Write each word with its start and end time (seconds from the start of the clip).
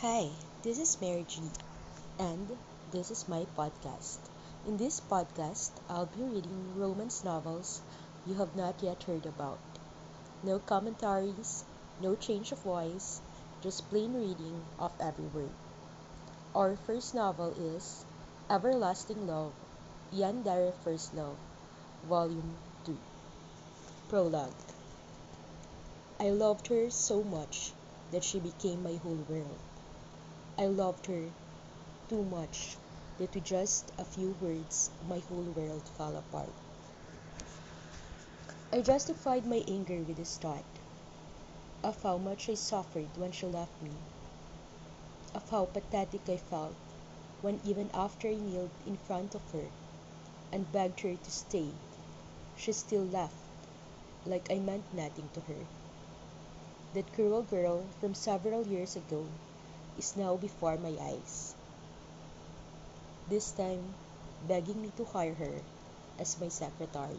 Hi, 0.00 0.28
this 0.62 0.78
is 0.78 1.00
Mary 1.00 1.24
G, 1.26 1.42
and 2.20 2.56
this 2.92 3.10
is 3.10 3.26
my 3.26 3.46
podcast. 3.56 4.18
In 4.64 4.76
this 4.76 5.00
podcast, 5.00 5.72
I'll 5.90 6.06
be 6.06 6.22
reading 6.22 6.78
romance 6.78 7.24
novels 7.24 7.80
you 8.24 8.34
have 8.34 8.54
not 8.54 8.80
yet 8.80 9.02
heard 9.02 9.26
about. 9.26 9.58
No 10.44 10.60
commentaries, 10.60 11.64
no 12.00 12.14
change 12.14 12.52
of 12.52 12.60
voice, 12.60 13.20
just 13.60 13.90
plain 13.90 14.14
reading 14.14 14.62
of 14.78 14.92
every 15.00 15.24
word. 15.34 15.50
Our 16.54 16.76
first 16.76 17.12
novel 17.12 17.50
is 17.58 18.04
Everlasting 18.48 19.26
Love, 19.26 19.52
Yandere 20.14 20.74
First 20.84 21.12
Love, 21.16 21.38
Volume 22.08 22.54
2. 22.86 22.96
Prologue 24.08 24.62
I 26.20 26.30
loved 26.30 26.68
her 26.68 26.88
so 26.88 27.24
much 27.24 27.72
that 28.12 28.22
she 28.22 28.38
became 28.38 28.84
my 28.84 28.94
whole 29.02 29.26
world. 29.28 29.58
I 30.60 30.66
loved 30.66 31.06
her 31.06 31.30
too 32.08 32.24
much 32.24 32.76
that 33.16 33.32
with 33.32 33.44
just 33.44 33.92
a 33.96 34.04
few 34.04 34.32
words 34.40 34.90
my 35.06 35.20
whole 35.20 35.44
world 35.44 35.84
fell 35.96 36.16
apart. 36.16 36.52
I 38.72 38.80
justified 38.80 39.46
my 39.46 39.62
anger 39.68 40.02
with 40.02 40.16
this 40.16 40.36
thought 40.36 40.64
of 41.84 42.02
how 42.02 42.18
much 42.18 42.48
I 42.48 42.54
suffered 42.54 43.06
when 43.16 43.30
she 43.30 43.46
left 43.46 43.80
me, 43.80 43.92
of 45.32 45.48
how 45.48 45.66
pathetic 45.66 46.28
I 46.28 46.38
felt 46.38 46.74
when 47.40 47.60
even 47.62 47.88
after 47.94 48.26
I 48.26 48.34
kneeled 48.34 48.72
in 48.84 48.96
front 48.96 49.36
of 49.36 49.48
her 49.52 49.70
and 50.50 50.72
begged 50.72 50.98
her 51.02 51.14
to 51.14 51.30
stay, 51.30 51.70
she 52.56 52.72
still 52.72 53.04
left 53.04 53.36
like 54.26 54.50
I 54.50 54.58
meant 54.58 54.92
nothing 54.92 55.30
to 55.34 55.40
her. 55.42 55.66
That 56.94 57.12
cruel 57.12 57.42
girl 57.44 57.84
from 58.00 58.12
several 58.14 58.66
years 58.66 58.96
ago 58.96 59.28
is 59.98 60.16
now 60.16 60.36
before 60.36 60.78
my 60.78 60.94
eyes. 61.02 61.54
This 63.28 63.50
time, 63.50 63.94
begging 64.46 64.80
me 64.80 64.92
to 64.96 65.04
hire 65.04 65.34
her 65.34 65.60
as 66.18 66.40
my 66.40 66.48
secretary. 66.48 67.18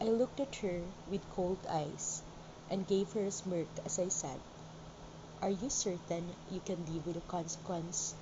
I 0.00 0.04
looked 0.04 0.38
at 0.38 0.54
her 0.56 0.80
with 1.10 1.20
cold 1.34 1.58
eyes 1.68 2.22
and 2.70 2.86
gave 2.86 3.12
her 3.14 3.24
a 3.24 3.30
smirk 3.30 3.68
as 3.84 3.98
I 3.98 4.08
said, 4.08 4.38
Are 5.42 5.50
you 5.50 5.70
certain 5.70 6.36
you 6.50 6.60
can 6.60 6.84
live 6.86 7.06
with 7.06 7.16
the 7.16 7.26
consequence? 7.26 8.14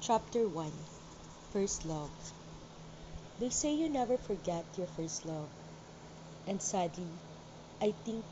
Chapter 0.00 0.48
1 0.48 0.72
First 1.52 1.84
Love 1.84 2.10
They 3.42 3.50
say 3.50 3.74
you 3.74 3.88
never 3.88 4.16
forget 4.16 4.78
your 4.78 4.86
first 4.86 5.24
love, 5.24 5.50
and 6.46 6.62
sadly, 6.62 7.18
I 7.80 7.90
think 7.90 8.24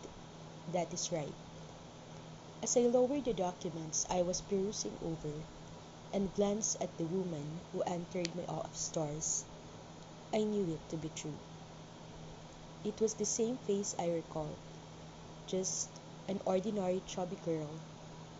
that 0.68 0.94
is 0.94 1.10
right. 1.10 1.34
As 2.62 2.76
I 2.76 2.82
lowered 2.82 3.24
the 3.24 3.34
documents 3.34 4.06
I 4.08 4.22
was 4.22 4.40
perusing 4.40 4.96
over 5.02 5.32
and 6.12 6.32
glanced 6.32 6.76
at 6.80 6.96
the 6.96 7.06
woman 7.06 7.60
who 7.72 7.80
entered 7.88 8.36
my 8.36 8.44
office 8.44 8.78
stores, 8.78 9.44
I 10.32 10.44
knew 10.44 10.68
it 10.72 10.88
to 10.90 10.96
be 10.96 11.08
true. 11.08 11.40
It 12.84 13.00
was 13.00 13.14
the 13.14 13.24
same 13.26 13.58
face 13.58 13.96
I 13.98 14.10
recalled, 14.10 14.58
just 15.46 15.88
an 16.28 16.40
ordinary 16.46 17.00
chubby 17.04 17.34
girl 17.34 17.80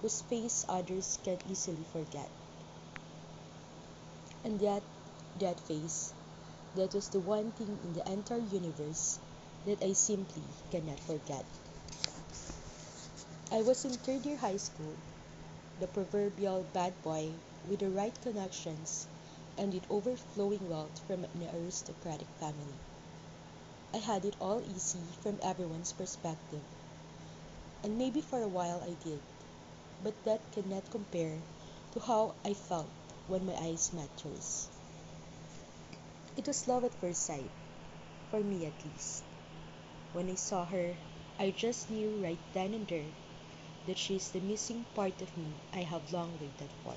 whose 0.02 0.20
face 0.22 0.64
others 0.68 1.18
can 1.24 1.40
easily 1.44 1.82
forget. 1.82 2.30
And 4.44 4.60
yet, 4.60 4.84
that 5.36 5.60
face 5.60 6.12
that 6.74 6.94
was 6.94 7.08
the 7.08 7.20
one 7.20 7.50
thing 7.52 7.78
in 7.84 7.92
the 7.92 8.12
entire 8.12 8.38
universe 8.38 9.18
that 9.66 9.82
I 9.82 9.92
simply 9.92 10.42
cannot 10.70 11.00
forget. 11.00 11.44
I 13.52 13.62
was 13.62 13.84
in 13.84 13.92
third 13.92 14.24
year 14.24 14.36
high 14.36 14.56
school, 14.56 14.94
the 15.80 15.86
proverbial 15.88 16.64
bad 16.72 16.94
boy 17.02 17.32
with 17.68 17.80
the 17.80 17.90
right 17.90 18.14
connections 18.22 19.06
and 19.58 19.74
with 19.74 19.90
overflowing 19.90 20.68
wealth 20.68 21.00
from 21.06 21.24
an 21.24 21.50
aristocratic 21.52 22.28
family. 22.38 22.78
I 23.92 23.98
had 23.98 24.24
it 24.24 24.36
all 24.40 24.62
easy 24.62 25.02
from 25.22 25.38
everyone's 25.42 25.92
perspective, 25.92 26.62
and 27.82 27.98
maybe 27.98 28.20
for 28.20 28.40
a 28.40 28.48
while 28.48 28.80
I 28.82 28.94
did, 29.04 29.20
but 30.02 30.14
that 30.24 30.52
cannot 30.52 30.90
compare 30.90 31.38
to 31.92 32.00
how 32.00 32.34
I 32.44 32.54
felt 32.54 32.88
when 33.26 33.44
my 33.46 33.54
eyes 33.56 33.92
met 33.92 34.08
hers. 34.22 34.68
It 36.36 36.46
was 36.46 36.68
love 36.68 36.84
at 36.84 36.94
first 36.94 37.22
sight, 37.24 37.50
for 38.28 38.44
me 38.44 38.64
at 38.64 38.84
least. 38.84 39.24
When 40.12 40.30
I 40.30 40.36
saw 40.36 40.64
her, 40.64 41.00
I 41.38 41.50
just 41.50 41.90
knew 41.90 42.22
right 42.22 42.40
then 42.52 42.72
and 42.72 42.86
there 42.86 43.14
that 43.84 43.98
she 43.98 44.14
is 44.16 44.30
the 44.30 44.40
missing 44.40 44.84
part 44.94 45.22
of 45.22 45.36
me 45.36 45.60
I 45.72 45.82
have 45.82 46.12
long 46.12 46.38
waited 46.38 46.72
for. 46.84 46.94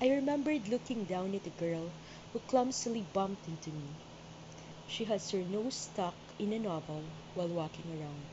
I 0.00 0.10
remembered 0.10 0.68
looking 0.68 1.06
down 1.06 1.34
at 1.34 1.42
the 1.42 1.50
girl 1.50 1.92
who 2.32 2.38
clumsily 2.38 3.02
bumped 3.02 3.48
into 3.48 3.72
me. 3.72 3.96
She 4.86 5.04
has 5.06 5.30
her 5.30 5.42
nose 5.42 5.74
stuck 5.74 6.34
in 6.38 6.52
a 6.52 6.60
novel 6.60 7.14
while 7.34 7.48
walking 7.48 7.90
around. 7.90 8.28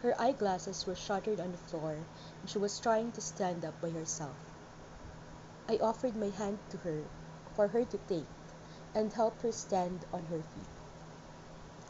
Her 0.00 0.20
eyeglasses 0.20 0.84
were 0.84 0.94
shattered 0.94 1.40
on 1.40 1.52
the 1.52 1.58
floor 1.58 2.06
and 2.42 2.50
she 2.50 2.58
was 2.58 2.78
trying 2.80 3.12
to 3.12 3.20
stand 3.22 3.64
up 3.64 3.80
by 3.80 3.90
herself. 3.90 4.36
I 5.68 5.78
offered 5.78 6.16
my 6.16 6.28
hand 6.28 6.60
to 6.68 6.78
her 6.78 7.04
for 7.56 7.66
her 7.68 7.84
to 7.84 7.98
take 8.08 8.26
and 8.94 9.12
help 9.12 9.40
her 9.42 9.50
stand 9.50 10.04
on 10.12 10.20
her 10.26 10.38
feet. 10.38 10.68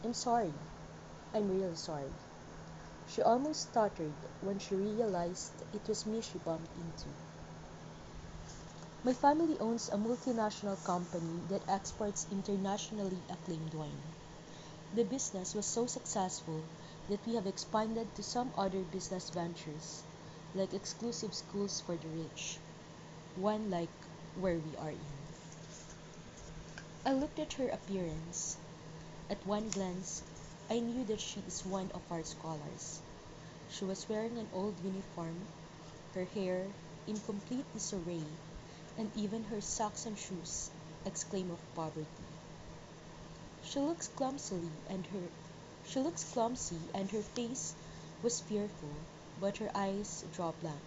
I'm 0.03 0.13
sorry. 0.13 0.53
I'm 1.33 1.49
really 1.49 1.75
sorry. 1.75 2.11
She 3.09 3.21
almost 3.21 3.69
stuttered 3.69 4.13
when 4.41 4.59
she 4.59 4.75
realized 4.75 5.51
it 5.73 5.87
was 5.87 6.05
me 6.05 6.21
she 6.21 6.37
bumped 6.39 6.75
into. 6.75 7.09
My 9.03 9.13
family 9.13 9.57
owns 9.59 9.89
a 9.89 9.97
multinational 9.97 10.83
company 10.83 11.41
that 11.49 11.69
exports 11.69 12.25
internationally 12.31 13.21
acclaimed 13.29 13.73
wine. 13.73 14.01
The 14.95 15.03
business 15.03 15.53
was 15.53 15.65
so 15.65 15.85
successful 15.85 16.61
that 17.09 17.25
we 17.25 17.35
have 17.35 17.47
expanded 17.47 18.13
to 18.15 18.23
some 18.23 18.51
other 18.57 18.81
business 18.91 19.29
ventures, 19.29 20.03
like 20.55 20.73
exclusive 20.73 21.33
schools 21.33 21.81
for 21.81 21.95
the 21.95 22.07
rich, 22.07 22.57
one 23.35 23.69
like 23.69 23.89
where 24.39 24.57
we 24.57 24.75
are 24.77 24.91
in. 24.91 25.26
I 27.07 27.13
looked 27.13 27.39
at 27.39 27.53
her 27.53 27.69
appearance. 27.69 28.57
At 29.29 29.45
one 29.45 29.69
glance, 29.69 30.23
I 30.69 30.81
knew 30.81 31.05
that 31.05 31.21
she 31.21 31.39
is 31.47 31.63
one 31.63 31.89
of 31.91 32.01
our 32.11 32.21
scholars. 32.25 32.99
She 33.69 33.85
was 33.85 34.09
wearing 34.09 34.37
an 34.37 34.49
old 34.51 34.77
uniform, 34.81 35.47
her 36.15 36.25
hair 36.25 36.67
in 37.07 37.17
complete 37.21 37.63
disarray, 37.71 38.25
and 38.97 39.09
even 39.15 39.45
her 39.45 39.61
socks 39.61 40.05
and 40.05 40.19
shoes 40.19 40.69
exclaim 41.05 41.49
of 41.49 41.59
poverty. 41.73 42.27
She 43.63 43.79
looks 43.79 44.09
clumsily 44.09 44.73
and 44.89 45.07
her 45.07 45.29
she 45.87 46.01
looks 46.01 46.25
clumsy 46.25 46.89
and 46.93 47.09
her 47.11 47.21
face 47.21 47.73
was 48.21 48.41
fearful, 48.41 48.91
but 49.39 49.55
her 49.55 49.71
eyes 49.73 50.25
draw 50.33 50.51
blank. 50.51 50.83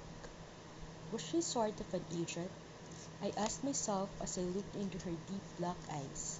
Was 1.10 1.22
she 1.22 1.40
sort 1.40 1.80
of 1.80 1.94
an 1.94 2.04
idiot? 2.10 2.50
I 3.22 3.32
asked 3.36 3.62
myself 3.62 4.08
as 4.22 4.38
I 4.38 4.40
looked 4.42 4.76
into 4.76 4.96
her 4.98 5.10
deep 5.10 5.42
black 5.58 5.76
eyes. 5.92 6.38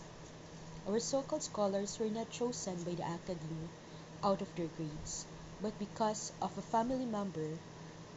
Our 0.88 0.98
so-called 0.98 1.42
scholars 1.42 1.98
were 1.98 2.08
not 2.08 2.30
chosen 2.30 2.82
by 2.84 2.92
the 2.92 3.02
Academy 3.02 3.68
out 4.24 4.41
of 4.41 4.54
their 4.56 4.68
grades, 4.78 5.26
but 5.60 5.78
because 5.78 6.32
of 6.41 6.56
a 6.56 6.62
family 6.62 7.04
member 7.04 7.58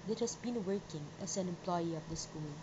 that 0.07 0.19
has 0.19 0.35
been 0.35 0.66
working 0.66 1.06
as 1.22 1.35
an 1.35 1.50
employee 1.50 1.94
of 1.94 2.07
the 2.09 2.16
school. 2.16 2.53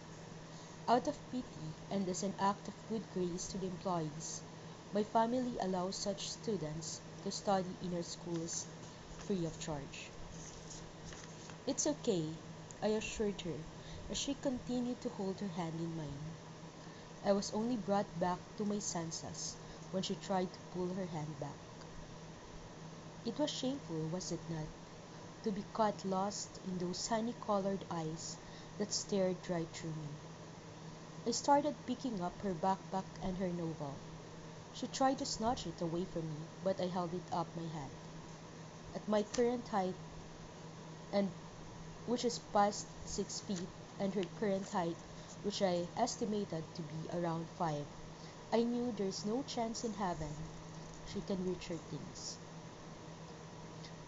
Out 0.89 1.07
of 1.07 1.19
pity 1.31 1.69
and 1.91 2.09
as 2.09 2.23
an 2.23 2.33
act 2.41 2.67
of 2.67 2.89
good 2.89 3.03
grace 3.13 3.49
to 3.49 3.59
the 3.59 3.67
employees, 3.67 4.41
my 4.95 5.03
family 5.03 5.59
allows 5.61 5.97
such 5.97 6.31
students 6.31 7.01
to 7.25 7.31
study 7.31 7.77
in 7.83 7.95
our 7.95 8.03
schools 8.03 8.65
free 9.19 9.45
of 9.45 9.61
charge. 9.61 10.11
It's 11.67 11.87
okay, 11.87 12.25
I 12.83 12.89
assured 12.89 13.41
her 13.43 13.59
as 14.11 14.19
she 14.19 14.35
continued 14.35 15.01
to 15.01 15.09
hold 15.11 15.39
her 15.39 15.49
hand 15.49 15.79
in 15.79 15.97
mine. 15.97 16.35
I 17.25 17.33
was 17.33 17.53
only 17.53 17.77
brought 17.77 18.19
back 18.19 18.41
to 18.57 18.65
my 18.65 18.81
senses 18.81 19.55
when 19.93 20.03
she 20.03 20.17
tried 20.17 20.53
to 20.53 20.59
pull 20.75 20.89
her 20.89 21.07
hand 21.07 21.39
back. 21.39 21.55
It 23.25 23.39
was 23.39 23.51
shameful, 23.51 24.09
was 24.09 24.33
it 24.33 24.41
not, 24.51 24.67
to 25.45 25.53
be 25.53 25.63
caught 25.75 26.05
lost 26.05 26.59
in 26.65 26.79
those 26.79 27.07
honey 27.07 27.35
colored 27.47 27.85
eyes 27.91 28.37
that 28.79 28.93
stared 28.93 29.37
right 29.49 29.69
through 29.73 29.95
me. 29.95 30.09
I 31.25 31.31
started 31.31 31.75
picking 31.87 32.21
up 32.21 32.43
her 32.43 32.55
backpack 32.55 33.05
and 33.23 33.37
her 33.39 33.51
novel. 33.51 33.95
She 34.73 34.89
tried 34.89 35.19
to 35.19 35.27
snatch 35.27 35.67
it 35.67 35.81
away 35.81 36.05
from 36.07 36.23
me, 36.23 36.41
but 36.65 36.81
I 36.81 36.87
held 36.87 37.15
it 37.15 37.33
up 37.33 37.47
my 37.55 37.63
head. 37.63 37.91
At 38.93 39.07
my 39.07 39.23
current 39.23 39.69
height, 39.69 39.95
and 41.13 41.31
which 42.07 42.25
is 42.25 42.41
past 42.53 42.87
six 43.07 43.39
feet, 43.41 43.69
and 44.01 44.15
her 44.15 44.25
current 44.41 44.69
height, 44.71 44.97
which 45.45 45.63
I 45.63 45.87
estimated 45.97 46.65
to 46.75 46.83
be 46.83 47.19
around 47.19 47.47
five, 47.59 47.85
I 48.53 48.63
knew 48.63 48.93
there's 48.97 49.25
no 49.27 49.45
chance 49.45 49.85
in 49.85 49.93
heaven 49.93 50.33
she 51.13 51.21
can 51.21 51.47
reach 51.47 51.69
her 51.69 51.77
things. 51.91 52.37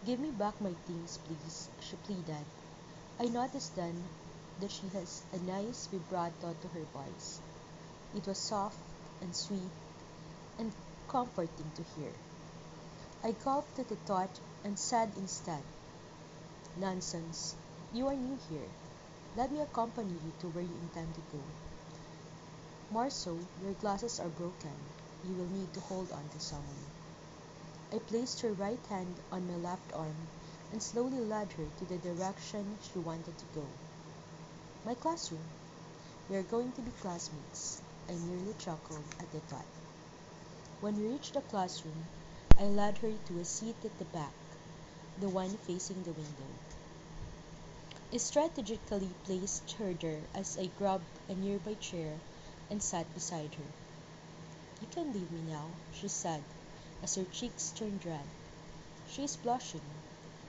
Give 0.05 0.19
me 0.19 0.31
back 0.31 0.61
my 0.61 0.73
things, 0.87 1.19
please, 1.19 1.69
she 1.81 1.97
pleaded. 1.97 2.45
I 3.21 3.27
noticed 3.27 3.77
then 3.77 4.03
that 4.61 4.71
she 4.71 4.89
has 4.99 5.23
a 5.33 5.39
nice 5.39 5.87
vibrato 5.87 6.55
to 6.61 6.69
her 6.69 6.85
voice. 6.93 7.41
It 8.17 8.27
was 8.27 8.39
soft 8.39 8.79
and 9.21 9.35
sweet 9.35 9.71
and 10.59 10.73
comforting 11.09 11.71
to 11.77 11.83
hear. 11.95 12.13
I 13.23 13.31
gulped 13.45 13.79
at 13.79 13.89
the 13.89 13.97
thought 13.97 14.41
and 14.65 14.77
said 14.77 15.13
instead, 15.17 15.63
Nonsense, 16.79 17.55
you 17.93 18.09
are 18.09 18.15
new 18.15 18.39
here. 18.49 18.69
Let 19.35 19.51
me 19.51 19.61
accompany 19.61 20.13
you 20.13 20.33
to 20.41 20.49
where 20.49 20.63
you 20.63 20.75
intend 20.77 21.15
to 21.15 21.23
go. 21.33 21.41
More 22.91 23.09
so, 23.09 23.39
your 23.63 23.73
glasses 23.73 24.21
are 24.21 24.29
broken. 24.29 24.75
You 25.25 25.35
will 25.35 25.49
need 25.49 25.73
to 25.73 25.81
hold 25.81 26.13
on 26.13 26.29
to 26.29 26.39
someone. 26.39 26.85
I 27.91 27.99
placed 27.99 28.43
her 28.43 28.53
right 28.53 28.85
hand 28.89 29.21
on 29.31 29.47
my 29.47 29.57
left 29.57 29.93
arm 29.95 30.29
and 30.71 30.83
slowly 30.83 31.21
led 31.21 31.51
her 31.53 31.65
to 31.79 31.85
the 31.87 31.97
direction 31.97 32.79
she 32.83 32.99
wanted 32.99 33.39
to 33.39 33.47
go. 33.55 33.65
My 34.85 34.95
classroom. 34.95 35.45
We 36.29 36.37
are 36.37 36.43
going 36.43 36.73
to 36.73 36.83
be 36.83 36.91
classmates. 36.91 37.81
I 38.09 38.13
nearly 38.13 38.55
chuckled 38.59 39.05
at 39.19 39.33
the 39.33 39.41
thought. 39.41 39.67
When 40.81 40.97
we 40.97 41.09
reached 41.09 41.33
the 41.33 41.41
classroom, 41.41 42.07
I 42.59 42.65
led 42.65 42.99
her 42.99 43.13
to 43.29 43.39
a 43.39 43.45
seat 43.45 43.77
at 43.85 43.99
the 43.99 44.05
back, 44.07 44.35
the 45.19 45.29
one 45.29 45.57
facing 45.57 46.03
the 46.03 46.13
window. 46.13 46.49
Strategically 48.19 49.15
placed 49.25 49.73
her 49.73 49.95
there 49.95 50.21
as 50.35 50.59
I 50.59 50.67
grabbed 50.67 51.19
a 51.31 51.35
nearby 51.35 51.75
chair 51.75 52.21
and 52.69 52.83
sat 52.83 53.13
beside 53.15 53.55
her. 53.55 53.65
You 54.81 54.87
can 54.89 55.13
leave 55.15 55.31
me 55.33 55.41
now, 55.41 55.71
she 55.93 56.09
said 56.09 56.45
as 57.03 57.15
her 57.15 57.25
cheeks 57.25 57.73
turned 57.73 58.05
red. 58.05 58.29
She 59.07 59.25
is 59.25 59.37
blushing, 59.37 59.81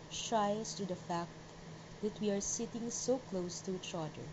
shy 0.09 0.51
as 0.57 0.75
to 0.75 0.85
the 0.85 0.95
fact 0.97 1.31
that 2.01 2.19
we 2.19 2.31
are 2.31 2.41
sitting 2.41 2.91
so 2.91 3.17
close 3.17 3.61
to 3.61 3.75
each 3.75 3.95
other. 3.95 4.27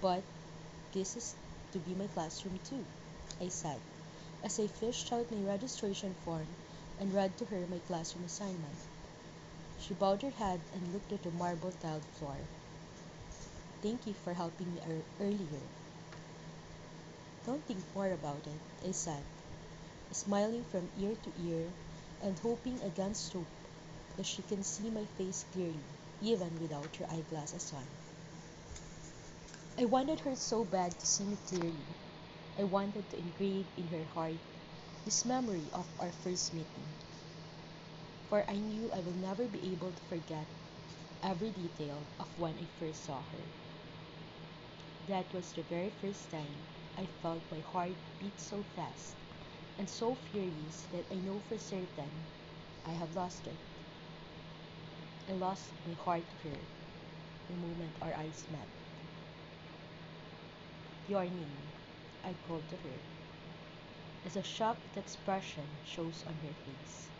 But 0.00 0.22
this 0.92 1.16
is 1.16 1.34
to 1.72 1.80
be 1.80 1.94
my 1.96 2.06
classroom 2.06 2.60
too, 2.60 2.84
I 3.40 3.48
said, 3.48 3.80
as 4.44 4.60
I 4.60 4.68
fished 4.68 5.12
out 5.12 5.32
my 5.32 5.42
registration 5.42 6.14
form 6.24 6.46
and 7.00 7.12
read 7.12 7.36
to 7.38 7.44
her 7.46 7.66
my 7.66 7.80
classroom 7.80 8.24
assignment. 8.24 8.93
She 9.86 9.92
bowed 9.92 10.22
her 10.22 10.30
head 10.30 10.62
and 10.72 10.94
looked 10.94 11.12
at 11.12 11.22
the 11.22 11.30
marble 11.32 11.70
tiled 11.70 12.04
floor. 12.16 12.38
Thank 13.82 14.06
you 14.06 14.14
for 14.14 14.32
helping 14.32 14.72
me 14.72 14.80
earlier. 15.20 15.60
Don't 17.44 17.62
think 17.66 17.84
more 17.94 18.10
about 18.10 18.46
it, 18.46 18.88
I 18.88 18.92
said, 18.92 19.22
smiling 20.10 20.64
from 20.64 20.88
ear 20.98 21.14
to 21.14 21.32
ear 21.46 21.68
and 22.22 22.38
hoping 22.38 22.80
against 22.80 23.30
hope 23.34 23.46
that 24.16 24.24
she 24.24 24.40
can 24.40 24.62
see 24.62 24.88
my 24.88 25.04
face 25.18 25.44
clearly, 25.52 25.84
even 26.22 26.48
without 26.62 26.96
her 26.96 27.06
eyeglasses 27.10 27.70
on. 27.74 27.84
I 29.76 29.84
wanted 29.84 30.18
her 30.20 30.34
so 30.34 30.64
bad 30.64 30.98
to 30.98 31.06
see 31.06 31.24
me 31.24 31.36
clearly. 31.46 31.84
I 32.58 32.64
wanted 32.64 33.10
to 33.10 33.18
engrave 33.18 33.66
in 33.76 33.88
her 33.88 34.04
heart 34.14 34.40
this 35.04 35.26
memory 35.26 35.68
of 35.74 35.86
our 36.00 36.12
first 36.24 36.54
meeting. 36.54 36.88
For 38.34 38.42
I 38.50 38.56
knew 38.56 38.90
I 38.90 38.98
will 38.98 39.14
never 39.14 39.46
be 39.46 39.70
able 39.70 39.92
to 39.92 40.02
forget 40.10 40.48
every 41.22 41.52
detail 41.52 42.08
of 42.18 42.26
when 42.36 42.58
I 42.58 42.66
first 42.80 43.04
saw 43.04 43.22
her. 43.30 43.44
That 45.06 45.32
was 45.32 45.52
the 45.52 45.62
very 45.62 45.90
first 45.90 46.32
time 46.32 46.66
I 46.96 47.06
felt 47.22 47.48
my 47.48 47.60
heart 47.60 47.94
beat 48.18 48.40
so 48.40 48.64
fast 48.74 49.14
and 49.78 49.88
so 49.88 50.16
furious 50.16 50.88
that 50.90 51.06
I 51.12 51.20
know 51.20 51.38
for 51.46 51.58
certain 51.58 52.26
I 52.84 52.90
have 52.90 53.14
lost 53.14 53.46
it. 53.46 53.60
I 55.28 55.34
lost 55.34 55.70
my 55.86 55.94
heart 55.94 56.24
to 56.42 56.48
her 56.48 56.60
the 57.46 57.54
moment 57.54 57.94
our 58.02 58.14
eyes 58.14 58.48
met. 58.50 58.66
Your 61.06 61.26
name, 61.26 61.70
I 62.24 62.34
called 62.34 62.68
to 62.70 62.76
her, 62.78 62.98
as 64.24 64.34
a 64.34 64.42
shocked 64.42 64.96
expression 64.96 65.78
shows 65.84 66.24
on 66.26 66.34
her 66.42 66.54
face. 66.66 67.10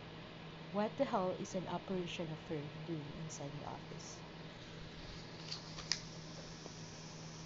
What 0.75 0.99
the 0.99 1.05
hell 1.07 1.31
is 1.39 1.55
an 1.55 1.69
apparition 1.69 2.33
of 2.33 2.43
her 2.49 2.67
doing 2.85 3.15
inside 3.17 3.53
the 3.53 3.65
office? 3.65 4.25